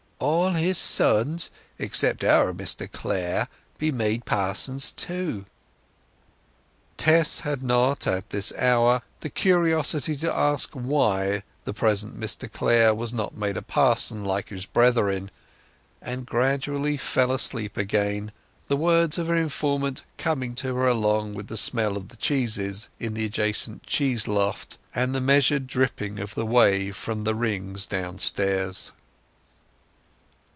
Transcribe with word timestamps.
All 0.23 0.51
his 0.51 0.77
sons, 0.77 1.49
except 1.79 2.23
our 2.23 2.53
Mr 2.53 2.91
Clare, 2.91 3.47
be 3.79 3.91
made 3.91 4.23
pa'sons 4.23 4.91
too." 4.91 5.45
Tess 6.95 7.39
had 7.39 7.63
not 7.63 8.05
at 8.05 8.29
this 8.29 8.53
hour 8.55 9.01
the 9.21 9.31
curiosity 9.31 10.15
to 10.17 10.31
ask 10.35 10.73
why 10.73 11.41
the 11.65 11.73
present 11.73 12.19
Mr 12.19 12.51
Clare 12.51 12.93
was 12.93 13.11
not 13.15 13.35
made 13.35 13.57
a 13.57 13.63
parson 13.63 14.23
like 14.23 14.49
his 14.49 14.67
brethren, 14.67 15.31
and 16.03 16.27
gradually 16.27 16.97
fell 16.97 17.31
asleep 17.31 17.75
again, 17.75 18.31
the 18.67 18.77
words 18.77 19.17
of 19.17 19.25
her 19.25 19.35
informant 19.35 20.03
coming 20.19 20.53
to 20.53 20.75
her 20.75 20.87
along 20.87 21.33
with 21.33 21.47
the 21.47 21.57
smell 21.57 21.97
of 21.97 22.09
the 22.09 22.17
cheeses 22.17 22.89
in 22.99 23.15
the 23.15 23.25
adjoining 23.25 23.81
cheeseloft, 23.87 24.77
and 24.93 25.15
the 25.15 25.21
measured 25.21 25.65
dripping 25.65 26.19
of 26.19 26.35
the 26.35 26.45
whey 26.45 26.91
from 26.91 27.23
the 27.23 27.33
wrings 27.33 27.87
downstairs. 27.87 28.91